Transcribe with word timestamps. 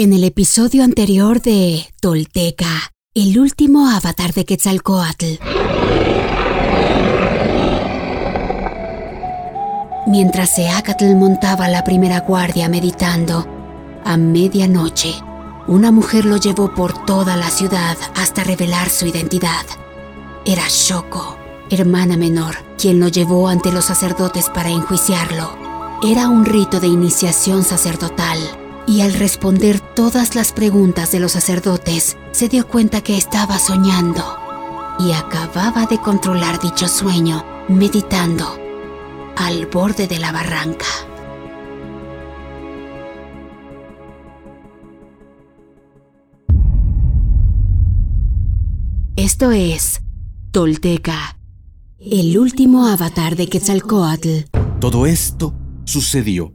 En 0.00 0.12
el 0.12 0.22
episodio 0.22 0.84
anterior 0.84 1.42
de 1.42 1.92
Tolteca, 2.00 2.92
el 3.14 3.36
último 3.36 3.88
avatar 3.88 4.32
de 4.32 4.44
Quetzalcoatl. 4.44 5.42
Mientras 10.06 10.54
Seacatl 10.54 11.16
montaba 11.16 11.66
la 11.66 11.82
primera 11.82 12.20
guardia 12.20 12.68
meditando, 12.68 13.44
a 14.04 14.16
medianoche, 14.16 15.16
una 15.66 15.90
mujer 15.90 16.26
lo 16.26 16.36
llevó 16.36 16.72
por 16.72 17.04
toda 17.04 17.36
la 17.36 17.50
ciudad 17.50 17.96
hasta 18.14 18.44
revelar 18.44 18.90
su 18.90 19.06
identidad. 19.06 19.66
Era 20.46 20.62
Shoko, 20.68 21.36
hermana 21.70 22.16
menor, 22.16 22.54
quien 22.80 23.00
lo 23.00 23.08
llevó 23.08 23.48
ante 23.48 23.72
los 23.72 23.86
sacerdotes 23.86 24.48
para 24.48 24.70
enjuiciarlo. 24.70 25.58
Era 26.04 26.28
un 26.28 26.44
rito 26.44 26.78
de 26.78 26.86
iniciación 26.86 27.64
sacerdotal 27.64 28.38
y 28.88 29.02
al 29.02 29.12
responder 29.12 29.80
todas 29.80 30.34
las 30.34 30.52
preguntas 30.52 31.12
de 31.12 31.20
los 31.20 31.32
sacerdotes, 31.32 32.16
se 32.32 32.48
dio 32.48 32.66
cuenta 32.66 33.02
que 33.02 33.18
estaba 33.18 33.58
soñando 33.58 34.24
y 34.98 35.12
acababa 35.12 35.84
de 35.84 35.98
controlar 35.98 36.58
dicho 36.58 36.88
sueño 36.88 37.44
meditando 37.68 38.58
al 39.36 39.66
borde 39.66 40.08
de 40.08 40.18
la 40.18 40.32
barranca. 40.32 40.86
Esto 49.16 49.52
es 49.52 50.00
Tolteca, 50.50 51.38
el 51.98 52.38
último 52.38 52.86
avatar 52.86 53.36
de 53.36 53.48
Quetzalcoatl. 53.48 54.44
Todo 54.80 55.04
esto 55.06 55.52
sucedió 55.84 56.54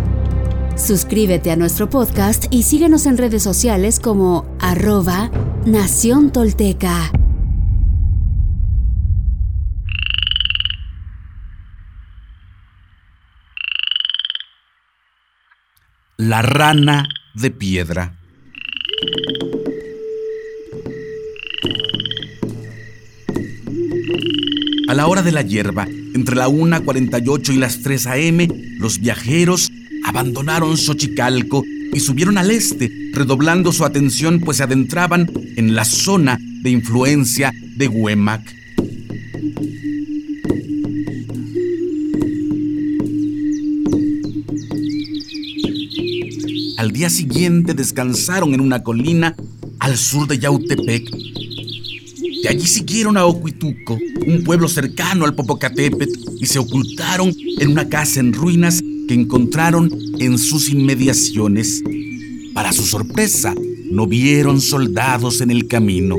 Suscríbete 0.75 1.51
a 1.51 1.55
nuestro 1.55 1.89
podcast 1.89 2.45
y 2.49 2.63
síguenos 2.63 3.05
en 3.05 3.17
redes 3.17 3.43
sociales 3.43 3.99
como 3.99 4.45
arroba 4.59 5.29
Nación 5.65 6.31
Tolteca. 6.31 7.11
La 16.17 16.41
rana 16.41 17.07
de 17.35 17.51
piedra. 17.51 18.17
A 24.87 24.93
la 24.93 25.07
hora 25.07 25.21
de 25.21 25.31
la 25.31 25.41
hierba, 25.41 25.87
entre 26.13 26.35
la 26.35 26.47
1.48 26.47 27.53
y 27.53 27.57
las 27.57 27.81
3 27.81 28.07
a.m., 28.07 28.47
los 28.77 28.99
viajeros 28.99 29.70
abandonaron 30.11 30.77
Xochicalco 30.77 31.63
y 31.93 31.99
subieron 32.01 32.37
al 32.37 32.51
este, 32.51 32.91
redoblando 33.13 33.71
su 33.71 33.85
atención 33.85 34.41
pues 34.41 34.57
se 34.57 34.63
adentraban 34.63 35.31
en 35.55 35.73
la 35.73 35.85
zona 35.85 36.37
de 36.61 36.69
influencia 36.69 37.53
de 37.77 37.87
Huemac. 37.87 38.41
Al 46.77 46.91
día 46.91 47.09
siguiente 47.09 47.73
descansaron 47.73 48.53
en 48.53 48.59
una 48.59 48.83
colina 48.83 49.35
al 49.79 49.97
sur 49.97 50.27
de 50.27 50.39
Yautepec. 50.39 51.09
De 52.43 52.49
allí 52.49 52.67
siguieron 52.67 53.15
a 53.17 53.25
Ocuituco, 53.25 53.97
un 54.27 54.43
pueblo 54.43 54.67
cercano 54.67 55.25
al 55.25 55.35
Popocatépetl, 55.35 56.19
y 56.39 56.47
se 56.47 56.59
ocultaron 56.59 57.31
en 57.59 57.69
una 57.69 57.87
casa 57.87 58.19
en 58.19 58.33
ruinas 58.33 58.83
que 59.07 59.13
encontraron 59.13 59.89
en 60.19 60.37
sus 60.37 60.69
inmediaciones. 60.69 61.83
Para 62.53 62.71
su 62.71 62.83
sorpresa, 62.83 63.53
no 63.91 64.07
vieron 64.07 64.61
soldados 64.61 65.41
en 65.41 65.51
el 65.51 65.67
camino. 65.67 66.15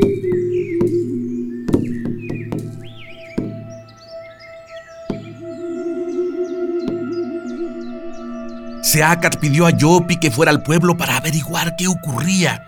Seacat 8.82 9.38
pidió 9.38 9.64
a 9.64 9.70
Yopi 9.70 10.16
que 10.16 10.31
fuera 10.31 10.50
al 10.50 10.62
pueblo 10.62 10.97
para 10.99 11.16
averiguar 11.16 11.76
qué 11.76 11.88
ocurría. 11.88 12.62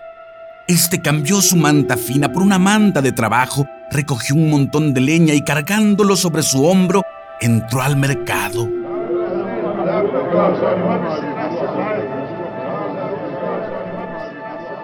Este 0.66 1.02
cambió 1.02 1.42
su 1.42 1.56
manta 1.56 1.98
fina 1.98 2.32
por 2.32 2.42
una 2.42 2.58
manta 2.58 3.02
de 3.02 3.12
trabajo, 3.12 3.66
recogió 3.90 4.34
un 4.34 4.48
montón 4.48 4.94
de 4.94 5.02
leña 5.02 5.34
y 5.34 5.42
cargándolo 5.42 6.16
sobre 6.16 6.42
su 6.42 6.64
hombro, 6.64 7.02
entró 7.42 7.82
al 7.82 7.98
mercado. 7.98 8.83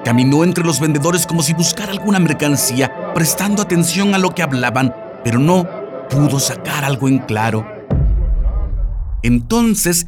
Caminó 0.04 0.44
entre 0.44 0.64
los 0.64 0.80
vendedores 0.80 1.26
como 1.26 1.42
si 1.42 1.52
buscara 1.52 1.92
alguna 1.92 2.18
mercancía, 2.18 3.12
prestando 3.14 3.62
atención 3.62 4.14
a 4.14 4.18
lo 4.18 4.34
que 4.34 4.42
hablaban, 4.42 4.94
pero 5.22 5.38
no 5.38 5.66
pudo 6.08 6.40
sacar 6.40 6.84
algo 6.84 7.08
en 7.08 7.18
claro. 7.18 7.66
Entonces 9.22 10.06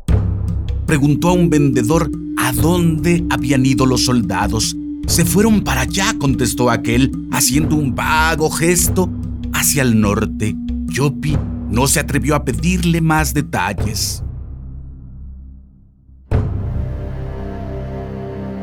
preguntó 0.86 1.28
a 1.28 1.32
un 1.32 1.50
vendedor 1.50 2.10
a 2.38 2.52
dónde 2.52 3.24
habían 3.30 3.64
ido 3.66 3.86
los 3.86 4.06
soldados. 4.06 4.76
Se 5.06 5.24
fueron 5.24 5.62
para 5.62 5.82
allá, 5.82 6.14
contestó 6.18 6.70
aquel, 6.70 7.12
haciendo 7.30 7.76
un 7.76 7.94
vago 7.94 8.50
gesto 8.50 9.10
hacia 9.52 9.82
el 9.82 10.00
norte. 10.00 10.56
Yopi 10.86 11.36
no 11.68 11.86
se 11.86 12.00
atrevió 12.00 12.34
a 12.34 12.44
pedirle 12.44 13.00
más 13.00 13.34
detalles. 13.34 14.21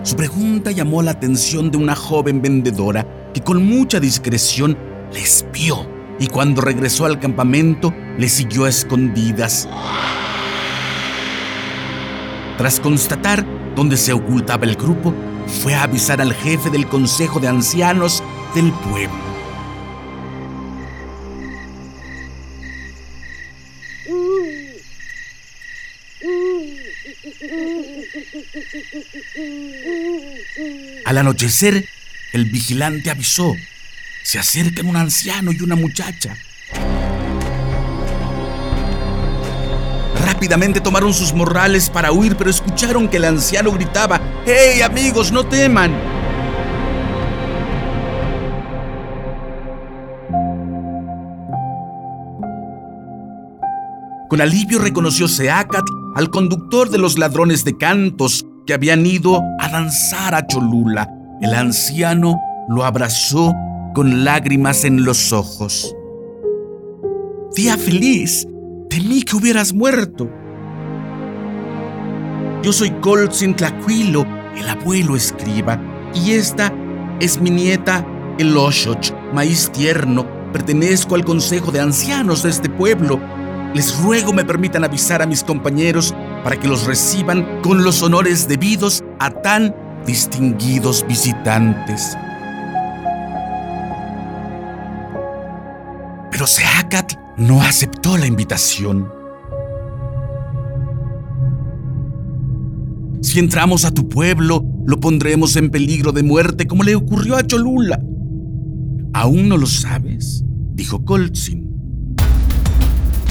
Su 0.03 0.15
pregunta 0.15 0.71
llamó 0.71 1.01
la 1.01 1.11
atención 1.11 1.71
de 1.71 1.77
una 1.77 1.95
joven 1.95 2.41
vendedora 2.41 3.05
que 3.33 3.41
con 3.41 3.63
mucha 3.65 3.99
discreción 3.99 4.77
le 5.13 5.19
espió 5.19 5.85
y 6.19 6.27
cuando 6.27 6.61
regresó 6.61 7.05
al 7.05 7.19
campamento 7.19 7.93
le 8.17 8.29
siguió 8.29 8.65
a 8.65 8.69
escondidas. 8.69 9.67
Tras 12.57 12.79
constatar 12.79 13.45
dónde 13.75 13.97
se 13.97 14.13
ocultaba 14.13 14.65
el 14.65 14.75
grupo, 14.75 15.13
fue 15.47 15.73
a 15.75 15.83
avisar 15.83 16.21
al 16.21 16.33
jefe 16.33 16.69
del 16.69 16.87
consejo 16.87 17.39
de 17.39 17.47
ancianos 17.47 18.23
del 18.53 18.71
pueblo. 18.71 19.28
Al 31.06 31.18
anochecer, 31.18 31.88
el 32.34 32.46
vigilante 32.46 33.09
avisó. 33.09 33.56
Se 34.24 34.40
acercan 34.40 34.88
un 34.88 34.96
anciano 34.96 35.52
y 35.52 35.62
una 35.62 35.76
muchacha. 35.76 36.36
Rápidamente 40.26 40.82
tomaron 40.82 41.14
sus 41.14 41.34
morrales 41.34 41.90
para 41.90 42.12
huir, 42.12 42.36
pero 42.36 42.50
escucharon 42.50 43.09
que 43.09 43.18
el 43.18 43.26
anciano 43.26 43.72
gritaba, 43.72 44.22
¡Hey 44.46 44.82
amigos, 44.82 45.32
no 45.32 45.46
teman! 45.46 45.91
Con 54.30 54.41
alivio 54.41 54.78
reconoció 54.78 55.28
Seacatl 55.28 55.98
al 56.16 56.29
conductor 56.29 56.90
de 56.90 56.97
los 56.97 57.17
ladrones 57.17 57.64
de 57.66 57.78
cantos 57.78 58.46
que 58.66 58.73
habían 58.73 59.06
ido 59.06 59.41
a 59.59 59.70
danzar 59.70 60.35
a 60.35 60.46
Cholula. 60.46 61.09
El 61.41 61.53
anciano 61.53 62.40
lo 62.67 62.84
abrazó 62.84 63.53
con 63.94 64.23
lágrimas 64.23 64.84
en 64.84 65.03
los 65.03 65.34
ojos. 65.34 65.96
Día 67.56 67.78
feliz, 67.78 68.47
temí 68.90 69.23
que 69.23 69.35
hubieras 69.35 69.73
muerto. 69.73 70.29
Yo 72.62 72.73
soy 72.73 72.91
Coltzin 73.02 73.55
Tlacuilo, 73.55 74.26
el 74.55 74.67
abuelo 74.67 75.16
escriba, 75.16 75.82
y 76.14 76.32
esta 76.32 76.73
es 77.20 77.41
mi 77.41 77.50
nieta 77.50 78.05
Eloshoch, 78.38 79.12
maíz 79.34 79.72
tierno. 79.72 80.26
Pertenezco 80.53 81.16
al 81.16 81.26
consejo 81.26 81.72
de 81.72 81.79
ancianos 81.79 82.44
de 82.44 82.50
este 82.50 82.70
pueblo. 82.70 83.20
Les 83.75 84.01
ruego 84.01 84.33
me 84.33 84.43
permitan 84.43 84.83
avisar 84.83 85.21
a 85.21 85.27
mis 85.27 85.43
compañeros 85.43 86.16
para 86.43 86.59
que 86.59 86.67
los 86.67 86.85
reciban 86.85 87.61
con 87.61 87.83
los 87.83 88.01
honores 88.01 88.47
debidos 88.47 89.03
a 89.19 89.29
tan 89.29 89.75
distinguidos 90.05 91.05
visitantes. 91.07 92.17
Pero 96.31 96.47
Seacat 96.47 97.13
no 97.37 97.61
aceptó 97.61 98.17
la 98.17 98.25
invitación. 98.25 99.11
Si 103.21 103.37
entramos 103.37 103.85
a 103.85 103.91
tu 103.91 104.09
pueblo, 104.09 104.66
lo 104.87 104.99
pondremos 104.99 105.55
en 105.57 105.69
peligro 105.69 106.11
de 106.11 106.23
muerte 106.23 106.66
como 106.66 106.83
le 106.83 106.95
ocurrió 106.95 107.35
a 107.35 107.45
Cholula. 107.45 108.01
¿Aún 109.13 109.49
no 109.49 109.57
lo 109.57 109.67
sabes? 109.67 110.43
dijo 110.73 111.03
Colzin. 111.03 111.68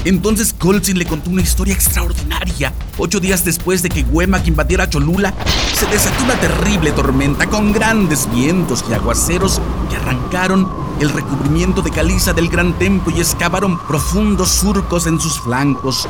Entonces 0.09 0.55
Colzin 0.59 0.99
le 0.99 1.05
contó 1.05 1.29
una 1.29 1.43
historia 1.43 1.75
extraordinaria. 1.75 2.73
Ocho 2.97 3.21
días 3.21 3.45
después 3.45 3.83
de 3.83 3.91
que 3.91 4.05
Huemac 4.05 4.47
invadiera 4.47 4.89
Cholula, 4.89 5.35
se 5.75 5.85
desató 5.85 6.25
una 6.25 6.41
terrible 6.41 6.93
tormenta 6.93 7.47
con 7.47 7.75
grandes 7.75 8.27
vientos 8.33 8.83
y 8.89 8.95
aguaceros 8.95 9.61
que 9.91 9.97
arrancaron 9.97 10.67
el 10.99 11.11
recubrimiento 11.11 11.83
de 11.83 11.91
caliza 11.91 12.33
del 12.33 12.49
gran 12.49 12.73
templo 12.79 13.15
y 13.15 13.21
excavaron 13.21 13.79
profundos 13.87 14.49
surcos 14.49 15.07
en 15.07 15.21
sus 15.21 15.39
flancos. 15.41 16.09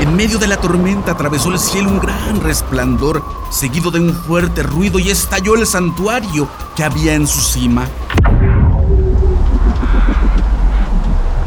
En 0.00 0.16
medio 0.16 0.38
de 0.38 0.46
la 0.46 0.56
tormenta 0.56 1.12
atravesó 1.12 1.52
el 1.52 1.58
cielo 1.58 1.90
un 1.90 1.98
gran 1.98 2.40
resplandor, 2.40 3.22
seguido 3.50 3.90
de 3.90 4.00
un 4.00 4.14
fuerte 4.14 4.62
ruido 4.62 4.98
y 4.98 5.10
estalló 5.10 5.54
el 5.54 5.66
santuario 5.66 6.48
que 6.74 6.82
había 6.82 7.12
en 7.12 7.26
su 7.26 7.42
cima. 7.42 7.86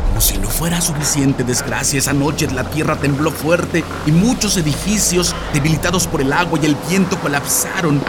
Como 0.10 0.22
si 0.22 0.38
no 0.38 0.48
fuera 0.60 0.82
suficiente 0.82 1.46
desgracia, 1.46 2.00
esa 2.00 2.12
noche 2.12 2.46
la 2.52 2.66
tierra 2.66 2.98
tembló 2.98 3.32
fuerte 3.32 3.82
y 4.06 4.12
muchos 4.12 4.58
edificios, 4.58 5.34
debilitados 5.54 6.06
por 6.06 6.20
el 6.20 6.34
agua 6.34 6.60
y 6.62 6.66
el 6.66 6.76
viento, 6.90 7.18
colapsaron. 7.18 8.04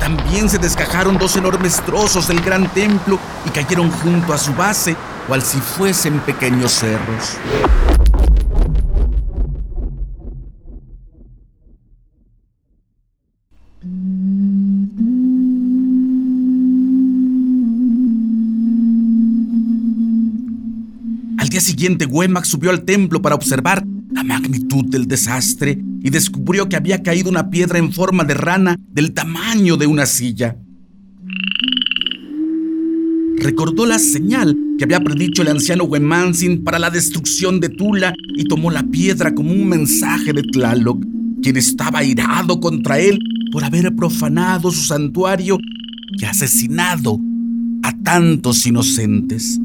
También 0.00 0.50
se 0.50 0.58
descajaron 0.58 1.16
dos 1.16 1.36
enormes 1.36 1.80
trozos 1.86 2.26
del 2.26 2.40
gran 2.40 2.68
templo 2.72 3.20
y 3.46 3.50
cayeron 3.50 3.88
junto 3.92 4.32
a 4.32 4.38
su 4.38 4.52
base, 4.54 4.96
cual 5.28 5.42
si 5.42 5.60
fuesen 5.60 6.18
pequeños 6.18 6.72
cerros. 6.72 7.36
Día 21.52 21.60
siguiente, 21.60 22.06
Wemak 22.06 22.46
subió 22.46 22.70
al 22.70 22.84
templo 22.84 23.20
para 23.20 23.34
observar 23.34 23.84
la 24.10 24.22
magnitud 24.22 24.86
del 24.86 25.06
desastre 25.06 25.78
y 26.00 26.08
descubrió 26.08 26.66
que 26.66 26.76
había 26.76 27.02
caído 27.02 27.28
una 27.28 27.50
piedra 27.50 27.78
en 27.78 27.92
forma 27.92 28.24
de 28.24 28.32
rana 28.32 28.78
del 28.90 29.12
tamaño 29.12 29.76
de 29.76 29.86
una 29.86 30.06
silla. 30.06 30.56
Recordó 33.36 33.84
la 33.84 33.98
señal 33.98 34.56
que 34.78 34.84
había 34.84 35.00
predicho 35.00 35.42
el 35.42 35.48
anciano 35.48 35.84
Wemansin 35.84 36.64
para 36.64 36.78
la 36.78 36.88
destrucción 36.88 37.60
de 37.60 37.68
Tula 37.68 38.14
y 38.34 38.44
tomó 38.44 38.70
la 38.70 38.84
piedra 38.84 39.34
como 39.34 39.52
un 39.52 39.68
mensaje 39.68 40.32
de 40.32 40.44
Tlaloc, 40.44 41.04
quien 41.42 41.58
estaba 41.58 42.02
irado 42.02 42.60
contra 42.60 42.98
él 42.98 43.18
por 43.50 43.62
haber 43.62 43.94
profanado 43.94 44.70
su 44.70 44.84
santuario 44.84 45.58
y 46.18 46.24
asesinado 46.24 47.20
a 47.82 47.92
tantos 48.02 48.64
inocentes. 48.66 49.60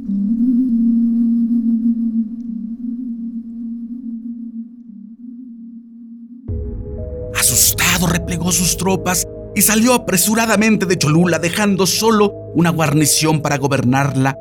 Replegó 8.05 8.51
sus 8.51 8.77
tropas 8.77 9.27
y 9.55 9.61
salió 9.63 9.95
apresuradamente 9.95 10.85
de 10.85 10.97
Cholula 10.97 11.39
dejando 11.39 11.87
solo 11.87 12.31
una 12.53 12.69
guarnición 12.69 13.41
para 13.41 13.57
gobernarla. 13.57 14.37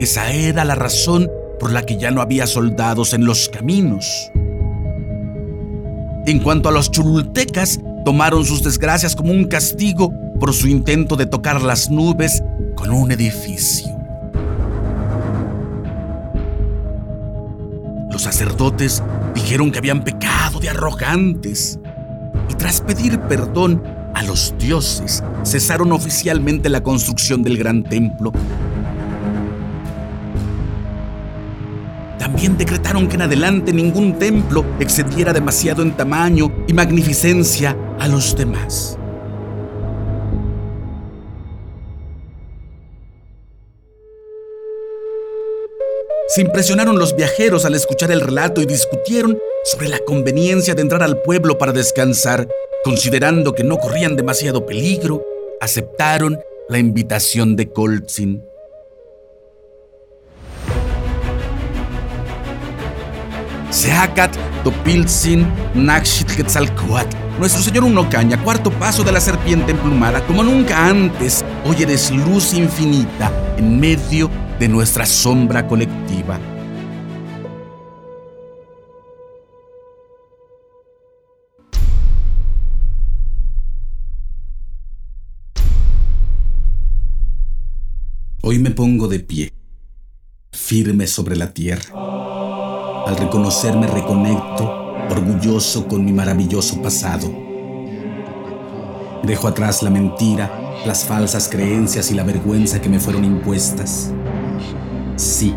Esa 0.00 0.32
era 0.32 0.64
la 0.64 0.74
razón 0.74 1.30
por 1.60 1.70
la 1.70 1.86
que 1.86 1.96
ya 1.96 2.10
no 2.10 2.20
había 2.20 2.48
soldados 2.48 3.14
en 3.14 3.24
los 3.24 3.48
caminos. 3.48 4.32
En 6.26 6.40
cuanto 6.40 6.68
a 6.68 6.72
los 6.72 6.90
chulultecas, 6.90 7.78
tomaron 8.04 8.44
sus 8.44 8.64
desgracias 8.64 9.14
como 9.14 9.30
un 9.30 9.44
castigo 9.44 10.12
por 10.40 10.52
su 10.52 10.66
intento 10.66 11.14
de 11.14 11.26
tocar 11.26 11.62
las 11.62 11.90
nubes 11.90 12.42
con 12.74 12.90
un 12.90 13.12
edificio. 13.12 13.88
Los 18.10 18.22
sacerdotes 18.22 19.02
dijeron 19.34 19.70
que 19.70 19.78
habían 19.78 20.02
pecado 20.02 20.58
de 20.58 20.70
arrogantes 20.70 21.78
tras 22.62 22.80
pedir 22.80 23.18
perdón 23.22 23.82
a 24.14 24.22
los 24.22 24.54
dioses, 24.56 25.24
cesaron 25.44 25.90
oficialmente 25.90 26.68
la 26.68 26.80
construcción 26.80 27.42
del 27.42 27.58
gran 27.58 27.82
templo. 27.82 28.30
También 32.20 32.56
decretaron 32.56 33.08
que 33.08 33.16
en 33.16 33.22
adelante 33.22 33.72
ningún 33.72 34.16
templo 34.16 34.64
excediera 34.78 35.32
demasiado 35.32 35.82
en 35.82 35.96
tamaño 35.96 36.52
y 36.68 36.72
magnificencia 36.72 37.76
a 37.98 38.06
los 38.06 38.36
demás. 38.36 38.96
Se 46.34 46.40
impresionaron 46.40 46.98
los 46.98 47.14
viajeros 47.14 47.66
al 47.66 47.74
escuchar 47.74 48.10
el 48.10 48.22
relato 48.22 48.62
y 48.62 48.64
discutieron 48.64 49.36
sobre 49.64 49.90
la 49.90 49.98
conveniencia 49.98 50.74
de 50.74 50.80
entrar 50.80 51.02
al 51.02 51.20
pueblo 51.20 51.58
para 51.58 51.72
descansar, 51.72 52.48
considerando 52.84 53.54
que 53.54 53.64
no 53.64 53.76
corrían 53.76 54.16
demasiado 54.16 54.64
peligro, 54.64 55.22
aceptaron 55.60 56.40
la 56.70 56.78
invitación 56.78 57.54
de 57.54 57.70
Coltzin. 57.70 58.42
Seacat, 63.68 64.34
Topilzin, 64.64 65.46
Nakshit 65.74 66.30
Quetzalcoatl. 66.34 67.14
Nuestro 67.38 67.62
Señor 67.62 67.84
Unocaña, 67.84 68.42
cuarto 68.42 68.70
paso 68.70 69.04
de 69.04 69.12
la 69.12 69.20
serpiente 69.20 69.72
emplumada, 69.72 70.26
como 70.26 70.42
nunca 70.42 70.86
antes, 70.86 71.44
hoy 71.66 71.82
eres 71.82 72.10
luz 72.10 72.54
infinita 72.54 73.30
en 73.58 73.78
medio 73.78 74.30
de 74.58 74.68
nuestra 74.68 75.06
sombra 75.06 75.66
colectiva. 75.66 76.38
Hoy 88.44 88.58
me 88.58 88.70
pongo 88.70 89.08
de 89.08 89.20
pie, 89.20 89.52
firme 90.52 91.06
sobre 91.06 91.36
la 91.36 91.54
tierra. 91.54 91.84
Al 93.06 93.16
reconocerme 93.16 93.86
reconecto, 93.86 94.94
orgulloso 95.08 95.88
con 95.88 96.04
mi 96.04 96.12
maravilloso 96.12 96.82
pasado. 96.82 97.32
Dejo 99.22 99.48
atrás 99.48 99.82
la 99.82 99.90
mentira, 99.90 100.50
las 100.84 101.04
falsas 101.04 101.48
creencias 101.48 102.10
y 102.10 102.14
la 102.14 102.24
vergüenza 102.24 102.80
que 102.80 102.88
me 102.88 102.98
fueron 102.98 103.24
impuestas. 103.24 104.12
Sí, 105.16 105.54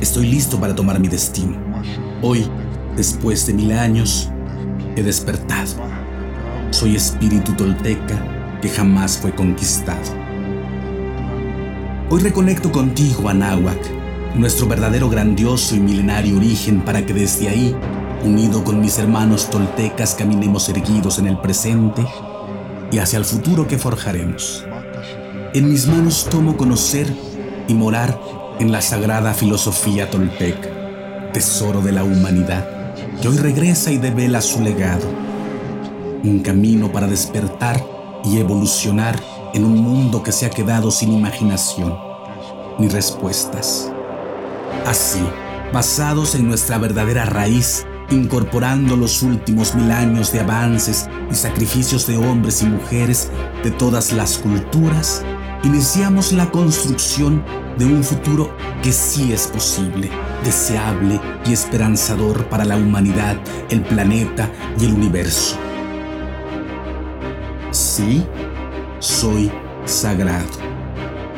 estoy 0.00 0.26
listo 0.26 0.60
para 0.60 0.74
tomar 0.74 1.00
mi 1.00 1.08
destino. 1.08 1.56
Hoy, 2.20 2.46
después 2.96 3.46
de 3.46 3.54
mil 3.54 3.72
años, 3.72 4.30
he 4.96 5.02
despertado. 5.02 5.82
Soy 6.70 6.96
espíritu 6.96 7.52
tolteca 7.54 8.58
que 8.60 8.68
jamás 8.68 9.16
fue 9.16 9.34
conquistado. 9.34 10.22
Hoy 12.10 12.20
reconecto 12.20 12.70
contigo, 12.70 13.28
Anáhuac, 13.28 13.80
nuestro 14.34 14.66
verdadero 14.66 15.08
grandioso 15.08 15.74
y 15.74 15.80
milenario 15.80 16.36
origen 16.36 16.82
para 16.82 17.06
que 17.06 17.14
desde 17.14 17.48
ahí, 17.48 17.74
unido 18.22 18.62
con 18.62 18.80
mis 18.80 18.98
hermanos 18.98 19.48
toltecas, 19.48 20.14
caminemos 20.14 20.68
erguidos 20.68 21.18
en 21.18 21.28
el 21.28 21.38
presente 21.38 22.06
y 22.90 22.98
hacia 22.98 23.18
el 23.18 23.24
futuro 23.24 23.66
que 23.66 23.78
forjaremos. 23.78 24.64
En 25.54 25.68
mis 25.70 25.86
manos 25.86 26.28
tomo 26.30 26.56
conocer 26.56 27.12
y 27.68 27.74
morar 27.74 28.18
en 28.58 28.72
la 28.72 28.80
sagrada 28.80 29.34
filosofía 29.34 30.10
tolteca, 30.10 30.68
tesoro 31.32 31.80
de 31.80 31.92
la 31.92 32.04
humanidad, 32.04 32.94
que 33.20 33.28
hoy 33.28 33.38
regresa 33.38 33.90
y 33.90 33.98
devela 33.98 34.40
su 34.40 34.62
legado. 34.62 35.06
Un 36.24 36.40
camino 36.40 36.92
para 36.92 37.06
despertar 37.06 37.84
y 38.24 38.38
evolucionar 38.38 39.18
en 39.54 39.64
un 39.64 39.76
mundo 39.76 40.22
que 40.22 40.32
se 40.32 40.46
ha 40.46 40.50
quedado 40.50 40.90
sin 40.90 41.12
imaginación 41.12 41.96
ni 42.78 42.88
respuestas. 42.88 43.90
Así, 44.86 45.22
basados 45.72 46.34
en 46.34 46.46
nuestra 46.46 46.78
verdadera 46.78 47.24
raíz, 47.24 47.86
incorporando 48.10 48.96
los 48.96 49.22
últimos 49.22 49.74
mil 49.74 49.90
años 49.90 50.32
de 50.32 50.40
avances 50.40 51.08
y 51.30 51.34
sacrificios 51.34 52.06
de 52.06 52.16
hombres 52.16 52.62
y 52.62 52.66
mujeres 52.66 53.30
de 53.62 53.70
todas 53.70 54.12
las 54.12 54.38
culturas, 54.38 55.24
iniciamos 55.64 56.32
la 56.32 56.50
construcción 56.50 57.44
de 57.78 57.86
un 57.86 58.02
futuro 58.02 58.54
que 58.82 58.92
sí 58.92 59.32
es 59.32 59.46
posible, 59.46 60.10
deseable 60.44 61.20
y 61.46 61.52
esperanzador 61.52 62.44
para 62.46 62.64
la 62.64 62.76
humanidad, 62.76 63.36
el 63.70 63.82
planeta 63.82 64.50
y 64.78 64.86
el 64.86 64.94
universo. 64.94 65.56
Sí, 67.70 68.26
soy 68.98 69.50
sagrado. 69.84 70.50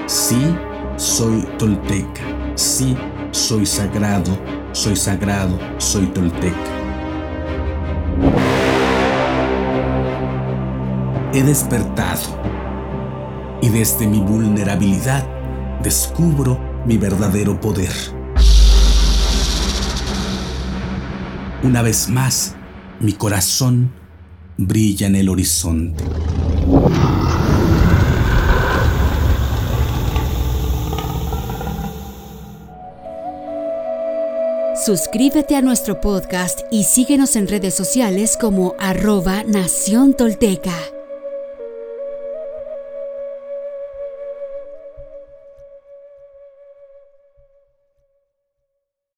Sí, 0.07 0.55
soy 0.97 1.43
tolteca. 1.59 2.23
Sí, 2.55 2.97
soy 3.31 3.67
sagrado, 3.67 4.39
soy 4.73 4.97
sagrado, 4.97 5.59
soy 5.79 6.07
tolteca. 6.07 6.55
He 11.33 11.43
despertado 11.43 12.54
y 13.65 13.71
desde 13.71 14.07
mi 14.07 14.21
vulnerabilidad 14.21 15.27
descubro 15.83 16.61
mi 16.85 16.99
verdadero 16.99 17.59
poder. 17.59 17.93
Una 21.63 21.81
vez 21.81 22.11
más, 22.11 22.55
mi 23.01 23.15
corazón 23.15 23.91
brilla 24.59 25.07
en 25.07 25.17
el 25.17 25.31
horizonte. 25.31 26.05
Suscríbete 34.85 35.57
a 35.57 35.63
nuestro 35.63 36.03
podcast 36.03 36.61
y 36.71 36.85
síguenos 36.85 37.35
en 37.35 37.49
redes 37.49 37.75
sociales 37.75 38.37
como 38.39 38.75
arroba 38.79 39.43
Nación 39.45 40.13
Tolteca. 40.13 40.94